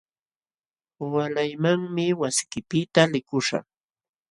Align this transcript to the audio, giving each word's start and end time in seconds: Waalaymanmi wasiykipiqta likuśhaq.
Waalaymanmi 1.11 2.05
wasiykipiqta 2.21 3.01
likuśhaq. 3.11 3.65